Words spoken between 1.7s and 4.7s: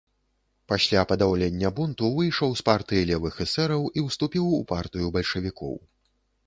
бунту выйшаў з партыі левых эсэраў і ўступіў у